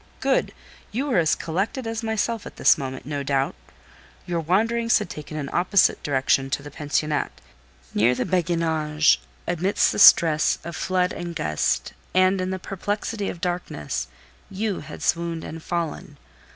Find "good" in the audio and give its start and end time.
0.19-0.51